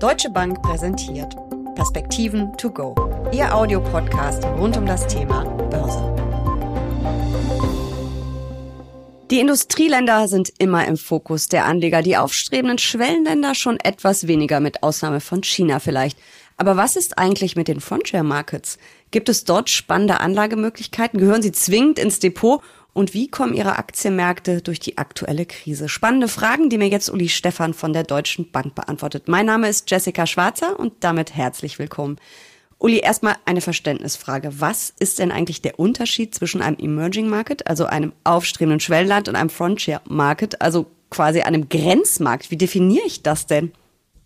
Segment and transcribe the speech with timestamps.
[0.00, 1.36] Deutsche Bank präsentiert
[1.74, 2.94] Perspektiven to go.
[3.32, 6.00] Ihr Audiopodcast rund um das Thema Börse.
[9.30, 14.82] Die Industrieländer sind immer im Fokus der Anleger, die aufstrebenden Schwellenländer schon etwas weniger, mit
[14.82, 16.18] Ausnahme von China vielleicht.
[16.56, 18.78] Aber was ist eigentlich mit den Frontier Markets?
[19.10, 21.20] Gibt es dort spannende Anlagemöglichkeiten?
[21.20, 22.62] Gehören sie zwingend ins Depot?
[22.92, 25.88] Und wie kommen Ihre Aktienmärkte durch die aktuelle Krise?
[25.88, 29.28] Spannende Fragen, die mir jetzt Uli Stephan von der Deutschen Bank beantwortet.
[29.28, 32.16] Mein Name ist Jessica Schwarzer und damit herzlich willkommen.
[32.78, 34.60] Uli, erstmal eine Verständnisfrage.
[34.60, 39.36] Was ist denn eigentlich der Unterschied zwischen einem Emerging Market, also einem aufstrebenden Schwellenland, und
[39.36, 42.50] einem Frontier Market, also quasi einem Grenzmarkt?
[42.50, 43.72] Wie definiere ich das denn?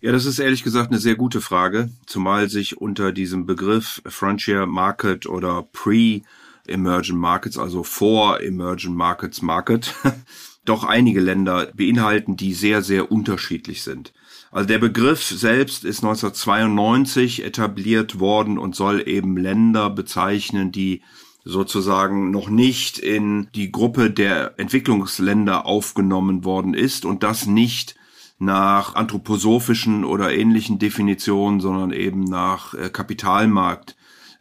[0.01, 4.65] Ja, das ist ehrlich gesagt eine sehr gute Frage, zumal sich unter diesem Begriff Frontier
[4.65, 6.21] Market oder Pre
[6.67, 9.93] Emerging Markets, also vor Emerging Markets Market,
[10.65, 14.13] doch einige Länder beinhalten, die sehr, sehr unterschiedlich sind.
[14.51, 21.01] Also der Begriff selbst ist 1992 etabliert worden und soll eben Länder bezeichnen, die
[21.43, 27.95] sozusagen noch nicht in die Gruppe der Entwicklungsländer aufgenommen worden ist und das nicht
[28.39, 33.95] nach anthroposophischen oder ähnlichen Definitionen, sondern eben nach äh, Kapitalmarkt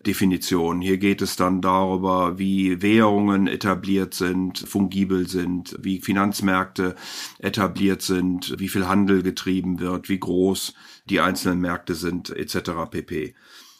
[0.07, 0.81] Definition.
[0.81, 6.95] Hier geht es dann darüber, wie Währungen etabliert sind, fungibel sind, wie Finanzmärkte
[7.39, 10.75] etabliert sind, wie viel Handel getrieben wird, wie groß
[11.11, 12.71] die einzelnen Märkte sind, etc.
[12.91, 13.35] pp.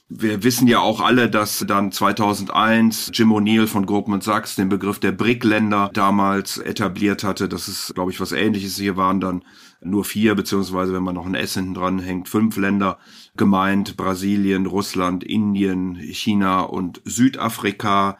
[0.09, 4.99] Wir wissen ja auch alle, dass dann 2001 Jim O'Neill von Goldman Sachs den Begriff
[4.99, 7.49] der BRIC-Länder damals etabliert hatte.
[7.49, 8.77] Das ist, glaube ich, was ähnliches.
[8.77, 9.45] Hier waren dann
[9.81, 12.99] nur vier, beziehungsweise wenn man noch ein S hinten dran hängt, fünf Länder
[13.37, 13.97] gemeint.
[13.97, 18.19] Brasilien, Russland, Indien, China und Südafrika.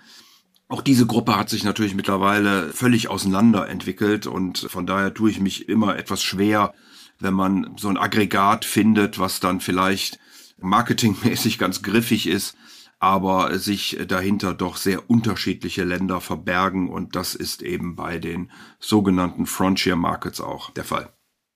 [0.69, 5.39] Auch diese Gruppe hat sich natürlich mittlerweile völlig auseinander entwickelt und von daher tue ich
[5.39, 6.73] mich immer etwas schwer,
[7.21, 10.19] wenn man so ein Aggregat findet, was dann vielleicht
[10.59, 12.57] marketingmäßig ganz griffig ist,
[12.99, 19.47] aber sich dahinter doch sehr unterschiedliche Länder verbergen und das ist eben bei den sogenannten
[19.47, 21.14] Frontier Markets auch der Fall.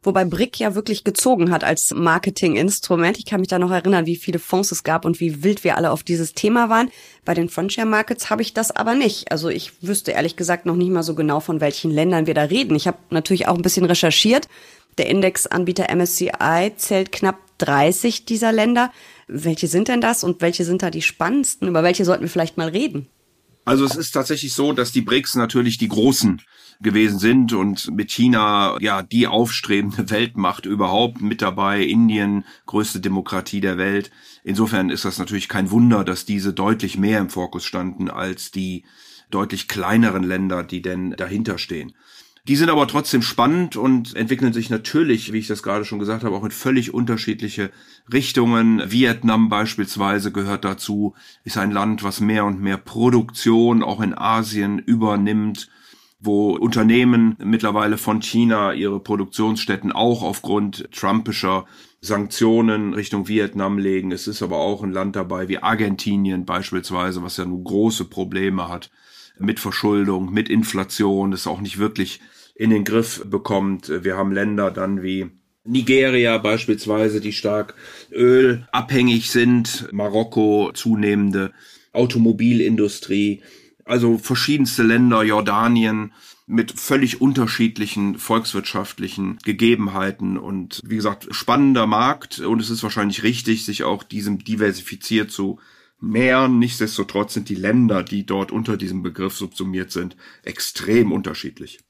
[0.08, 3.18] Wobei Brick ja wirklich gezogen hat als Marketinginstrument.
[3.18, 5.76] Ich kann mich da noch erinnern, wie viele Fonds es gab und wie wild wir
[5.76, 6.90] alle auf dieses Thema waren.
[7.26, 9.30] Bei den Frontier Markets habe ich das aber nicht.
[9.30, 12.44] Also ich wüsste ehrlich gesagt noch nicht mal so genau, von welchen Ländern wir da
[12.44, 12.74] reden.
[12.74, 14.48] Ich habe natürlich auch ein bisschen recherchiert.
[14.96, 18.90] Der Indexanbieter MSCI zählt knapp 30 dieser Länder.
[19.26, 21.68] Welche sind denn das und welche sind da die spannendsten?
[21.68, 23.08] Über welche sollten wir vielleicht mal reden?
[23.68, 26.40] Also es ist tatsächlich so, dass die BRICS natürlich die großen
[26.80, 33.60] gewesen sind und mit China ja die aufstrebende Weltmacht überhaupt mit dabei, Indien größte Demokratie
[33.60, 34.10] der Welt.
[34.42, 38.86] Insofern ist das natürlich kein Wunder, dass diese deutlich mehr im Fokus standen als die
[39.30, 41.92] deutlich kleineren Länder, die denn dahinter stehen.
[42.48, 46.24] Die sind aber trotzdem spannend und entwickeln sich natürlich, wie ich das gerade schon gesagt
[46.24, 47.70] habe, auch in völlig unterschiedliche
[48.10, 48.82] Richtungen.
[48.90, 51.14] Vietnam beispielsweise gehört dazu,
[51.44, 55.68] ist ein Land, was mehr und mehr Produktion auch in Asien übernimmt
[56.20, 61.66] wo Unternehmen mittlerweile von China ihre Produktionsstätten auch aufgrund trumpischer
[62.00, 64.10] Sanktionen Richtung Vietnam legen.
[64.10, 68.68] Es ist aber auch ein Land dabei wie Argentinien beispielsweise, was ja nun große Probleme
[68.68, 68.90] hat
[69.38, 72.20] mit Verschuldung, mit Inflation, das auch nicht wirklich
[72.58, 73.88] in den Griff bekommt.
[74.02, 75.30] Wir haben Länder dann wie
[75.64, 77.74] Nigeria beispielsweise, die stark
[78.10, 81.52] ölabhängig sind, Marokko zunehmende
[81.92, 83.42] Automobilindustrie,
[83.84, 86.12] also verschiedenste Länder, Jordanien
[86.46, 93.64] mit völlig unterschiedlichen volkswirtschaftlichen Gegebenheiten und wie gesagt, spannender Markt und es ist wahrscheinlich richtig,
[93.64, 95.60] sich auch diesem diversifiziert zu
[96.00, 96.58] mehren.
[96.58, 101.80] Nichtsdestotrotz sind die Länder, die dort unter diesem Begriff subsumiert sind, extrem unterschiedlich.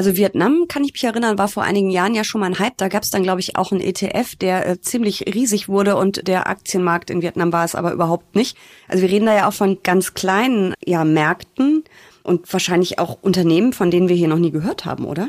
[0.00, 2.78] Also Vietnam, kann ich mich erinnern, war vor einigen Jahren ja schon mal ein Hype.
[2.78, 6.26] Da gab es dann, glaube ich, auch einen ETF, der äh, ziemlich riesig wurde und
[6.26, 8.56] der Aktienmarkt in Vietnam war es aber überhaupt nicht.
[8.88, 11.84] Also wir reden da ja auch von ganz kleinen ja, Märkten
[12.22, 15.28] und wahrscheinlich auch Unternehmen, von denen wir hier noch nie gehört haben, oder?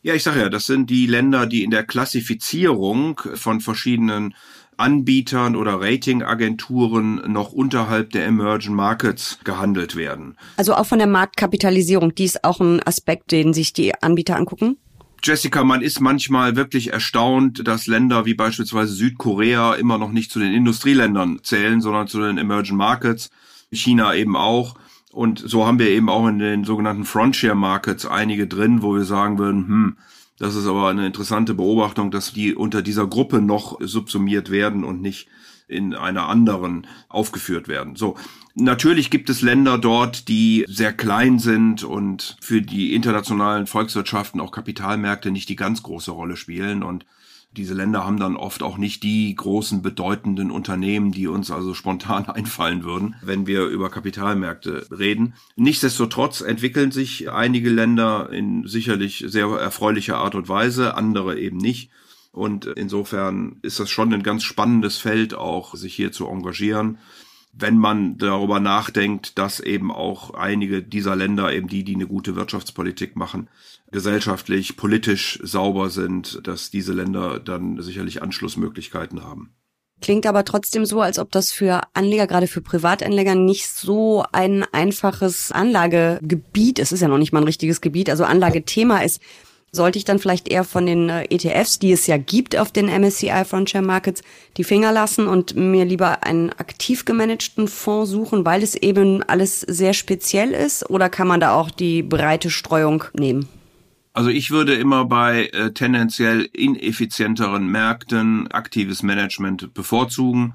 [0.00, 4.34] Ja, ich sage ja, das sind die Länder, die in der Klassifizierung von verschiedenen
[4.78, 10.36] Anbietern oder Ratingagenturen noch unterhalb der Emerging Markets gehandelt werden.
[10.56, 14.76] Also auch von der Marktkapitalisierung, die ist auch ein Aspekt, den sich die Anbieter angucken?
[15.22, 20.38] Jessica, man ist manchmal wirklich erstaunt, dass Länder wie beispielsweise Südkorea immer noch nicht zu
[20.38, 23.30] den Industrieländern zählen, sondern zu den Emerging Markets.
[23.72, 24.76] China eben auch.
[25.10, 29.04] Und so haben wir eben auch in den sogenannten Frontier Markets einige drin, wo wir
[29.04, 29.96] sagen würden, hm,
[30.38, 35.02] das ist aber eine interessante Beobachtung, dass die unter dieser Gruppe noch subsumiert werden und
[35.02, 35.28] nicht
[35.66, 37.94] in einer anderen aufgeführt werden.
[37.94, 38.16] So.
[38.54, 44.50] Natürlich gibt es Länder dort, die sehr klein sind und für die internationalen Volkswirtschaften auch
[44.50, 47.04] Kapitalmärkte nicht die ganz große Rolle spielen und
[47.56, 52.26] Diese Länder haben dann oft auch nicht die großen bedeutenden Unternehmen, die uns also spontan
[52.28, 55.34] einfallen würden, wenn wir über Kapitalmärkte reden.
[55.56, 61.90] Nichtsdestotrotz entwickeln sich einige Länder in sicherlich sehr erfreulicher Art und Weise, andere eben nicht.
[62.32, 66.98] Und insofern ist das schon ein ganz spannendes Feld auch, sich hier zu engagieren
[67.52, 72.36] wenn man darüber nachdenkt, dass eben auch einige dieser Länder, eben die, die eine gute
[72.36, 73.48] Wirtschaftspolitik machen,
[73.90, 79.54] gesellschaftlich, politisch sauber sind, dass diese Länder dann sicherlich Anschlussmöglichkeiten haben.
[80.00, 84.64] Klingt aber trotzdem so, als ob das für Anleger, gerade für Privatanleger, nicht so ein
[84.72, 89.20] einfaches Anlagegebiet, es ist ja noch nicht mal ein richtiges Gebiet, also Anlagethema ist
[89.72, 92.86] sollte ich dann vielleicht eher von den äh, ETFs, die es ja gibt auf den
[92.86, 94.22] MSCI Frontier Markets,
[94.56, 99.60] die Finger lassen und mir lieber einen aktiv gemanagten Fonds suchen, weil es eben alles
[99.60, 100.88] sehr speziell ist?
[100.88, 103.48] Oder kann man da auch die breite Streuung nehmen?
[104.14, 110.54] Also ich würde immer bei äh, tendenziell ineffizienteren Märkten aktives Management bevorzugen.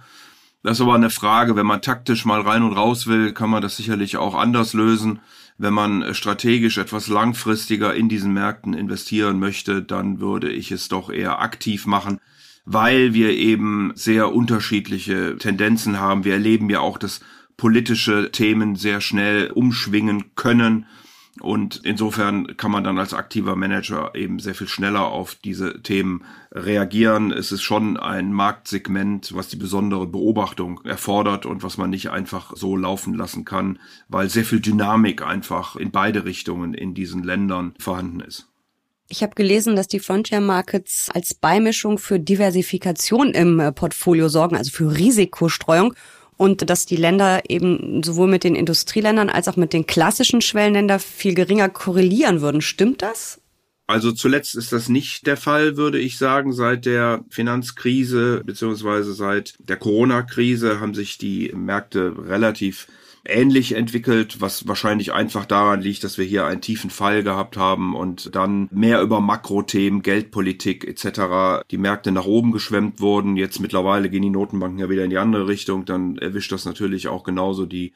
[0.64, 3.62] Das ist aber eine Frage, wenn man taktisch mal rein und raus will, kann man
[3.62, 5.20] das sicherlich auch anders lösen.
[5.64, 11.10] Wenn man strategisch etwas langfristiger in diesen Märkten investieren möchte, dann würde ich es doch
[11.10, 12.20] eher aktiv machen,
[12.66, 16.26] weil wir eben sehr unterschiedliche Tendenzen haben.
[16.26, 17.22] Wir erleben ja auch, dass
[17.56, 20.86] politische Themen sehr schnell umschwingen können
[21.44, 26.24] und insofern kann man dann als aktiver Manager eben sehr viel schneller auf diese Themen
[26.54, 27.34] reagieren.
[27.34, 32.56] Es ist schon ein Marktsegment, was die besondere Beobachtung erfordert und was man nicht einfach
[32.56, 37.74] so laufen lassen kann, weil sehr viel Dynamik einfach in beide Richtungen in diesen Ländern
[37.78, 38.48] vorhanden ist.
[39.10, 44.56] Ich habe gelesen, dass die Frontier Markets als Beimischung für Diversifikation im äh, Portfolio sorgen,
[44.56, 45.94] also für Risikostreuung
[46.44, 51.00] und dass die Länder eben sowohl mit den Industrieländern als auch mit den klassischen Schwellenländern
[51.00, 52.60] viel geringer korrelieren würden.
[52.60, 53.40] Stimmt das?
[53.88, 56.52] Also zuletzt ist das nicht der Fall, würde ich sagen.
[56.52, 62.88] Seit der Finanzkrise beziehungsweise seit der Corona-Krise haben sich die Märkte relativ
[63.26, 67.96] ähnlich entwickelt, was wahrscheinlich einfach daran liegt, dass wir hier einen tiefen Fall gehabt haben
[67.96, 71.66] und dann mehr über Makrothemen, Geldpolitik etc.
[71.72, 73.38] die Märkte nach oben geschwemmt wurden.
[73.38, 77.08] Jetzt mittlerweile gehen die Notenbanken ja wieder in die andere Richtung, dann erwischt das natürlich
[77.08, 77.94] auch genauso die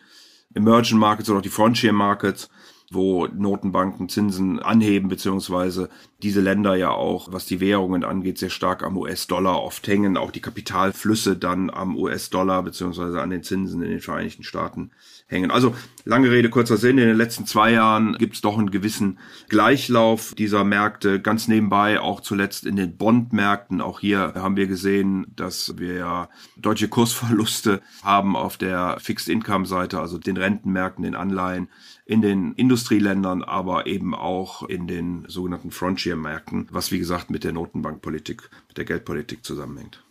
[0.56, 2.50] Emerging Markets oder auch die Frontier Markets
[2.90, 5.90] wo Notenbanken Zinsen anheben, beziehungsweise
[6.24, 10.32] diese Länder ja auch, was die Währungen angeht, sehr stark am US-Dollar oft hängen, auch
[10.32, 14.92] die Kapitalflüsse dann am US-Dollar, beziehungsweise an den Zinsen in den Vereinigten Staaten
[15.28, 15.52] hängen.
[15.52, 15.76] Also
[16.06, 19.20] lange Rede, kurzer Sinn, in den letzten zwei Jahren gibt es doch einen gewissen
[19.50, 23.82] Gleichlauf dieser Märkte, ganz nebenbei auch zuletzt in den Bondmärkten.
[23.82, 30.18] Auch hier haben wir gesehen, dass wir ja deutsche Kursverluste haben auf der Fixed-Income-Seite, also
[30.18, 31.68] den Rentenmärkten, den Anleihen
[32.08, 37.52] in den Industrieländern, aber eben auch in den sogenannten Frontier-Märkten, was wie gesagt mit der
[37.52, 40.02] Notenbankpolitik, mit der Geldpolitik zusammenhängt.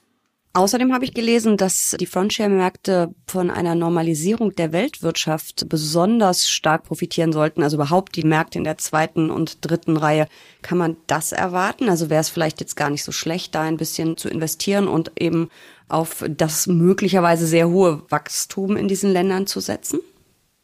[0.52, 7.32] Außerdem habe ich gelesen, dass die Frontier-Märkte von einer Normalisierung der Weltwirtschaft besonders stark profitieren
[7.32, 7.62] sollten.
[7.62, 10.28] Also überhaupt die Märkte in der zweiten und dritten Reihe.
[10.62, 11.90] Kann man das erwarten?
[11.90, 15.12] Also wäre es vielleicht jetzt gar nicht so schlecht, da ein bisschen zu investieren und
[15.18, 15.50] eben
[15.88, 20.00] auf das möglicherweise sehr hohe Wachstum in diesen Ländern zu setzen?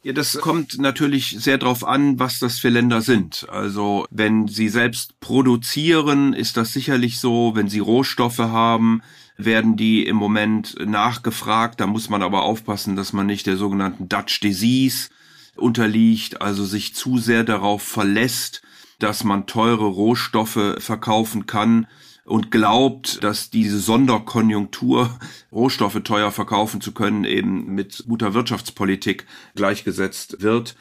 [0.05, 3.47] Ja, das kommt natürlich sehr darauf an, was das für Länder sind.
[3.49, 7.55] Also wenn sie selbst produzieren, ist das sicherlich so.
[7.55, 9.03] Wenn sie Rohstoffe haben,
[9.37, 11.79] werden die im Moment nachgefragt.
[11.79, 15.11] Da muss man aber aufpassen, dass man nicht der sogenannten Dutch Disease
[15.55, 18.63] unterliegt, also sich zu sehr darauf verlässt,
[18.99, 21.87] dass man teure Rohstoffe verkaufen kann
[22.25, 25.19] und glaubt, dass diese Sonderkonjunktur,
[25.51, 30.77] Rohstoffe teuer verkaufen zu können, eben mit guter Wirtschaftspolitik gleichgesetzt wird.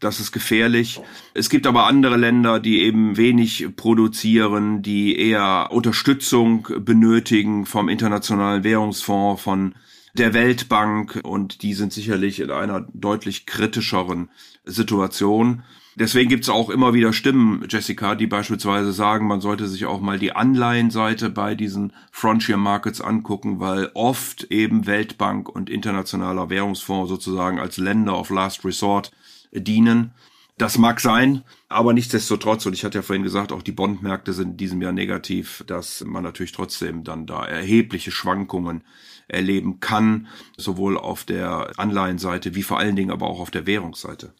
[0.00, 1.00] Das ist gefährlich.
[1.32, 8.64] Es gibt aber andere Länder, die eben wenig produzieren, die eher Unterstützung benötigen vom Internationalen
[8.64, 9.74] Währungsfonds, von
[10.14, 14.28] der Weltbank und die sind sicherlich in einer deutlich kritischeren
[14.64, 15.62] Situation.
[15.94, 20.18] Deswegen gibt's auch immer wieder Stimmen, Jessica, die beispielsweise sagen, man sollte sich auch mal
[20.18, 27.58] die Anleihenseite bei diesen Frontier Markets angucken, weil oft eben Weltbank und Internationaler Währungsfonds sozusagen
[27.60, 29.12] als Länder of Last Resort
[29.52, 30.12] dienen.
[30.56, 34.52] Das mag sein, aber nichtsdestotrotz, und ich hatte ja vorhin gesagt, auch die Bondmärkte sind
[34.52, 38.84] in diesem Jahr negativ, dass man natürlich trotzdem dann da erhebliche Schwankungen
[39.28, 44.34] erleben kann, sowohl auf der Anleihenseite wie vor allen Dingen aber auch auf der Währungsseite.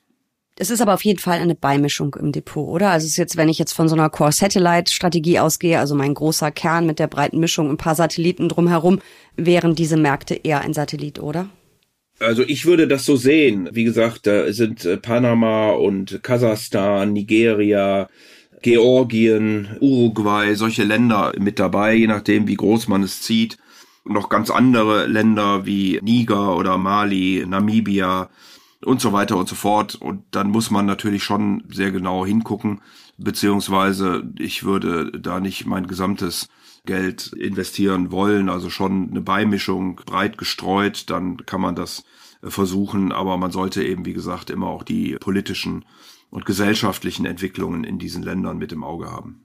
[0.56, 2.90] Es ist aber auf jeden Fall eine Beimischung im Depot, oder?
[2.90, 6.50] Also es ist jetzt, wenn ich jetzt von so einer Core-Satellite-Strategie ausgehe, also mein großer
[6.50, 9.00] Kern mit der breiten Mischung, ein paar Satelliten drumherum,
[9.36, 11.48] wären diese Märkte eher ein Satellit, oder?
[12.20, 13.70] Also ich würde das so sehen.
[13.72, 18.08] Wie gesagt, da sind äh, Panama und Kasachstan, Nigeria,
[18.60, 23.56] Georgien, Uruguay, solche Länder mit dabei, je nachdem, wie groß man es zieht.
[24.04, 28.28] noch ganz andere Länder wie Niger oder Mali, Namibia
[28.84, 29.94] und so weiter und so fort.
[29.94, 32.80] Und dann muss man natürlich schon sehr genau hingucken,
[33.16, 36.48] beziehungsweise ich würde da nicht mein gesamtes
[36.84, 42.04] Geld investieren wollen, also schon eine Beimischung breit gestreut, dann kann man das
[42.42, 45.84] versuchen, aber man sollte eben, wie gesagt, immer auch die politischen
[46.30, 49.44] und gesellschaftlichen Entwicklungen in diesen Ländern mit im Auge haben.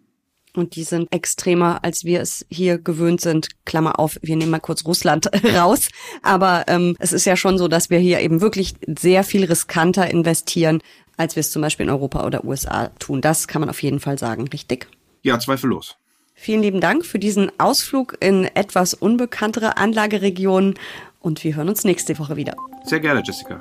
[0.58, 3.50] Und die sind extremer, als wir es hier gewöhnt sind.
[3.64, 5.90] Klammer auf, wir nehmen mal kurz Russland raus.
[6.24, 10.10] Aber ähm, es ist ja schon so, dass wir hier eben wirklich sehr viel riskanter
[10.10, 10.82] investieren,
[11.16, 13.22] als wir es zum Beispiel in Europa oder USA tun.
[13.22, 14.88] Das kann man auf jeden Fall sagen, richtig?
[15.22, 15.96] Ja, zweifellos.
[16.34, 20.74] Vielen lieben Dank für diesen Ausflug in etwas unbekanntere Anlageregionen
[21.20, 22.56] und wir hören uns nächste Woche wieder.
[22.84, 23.60] Sehr gerne, Jessica.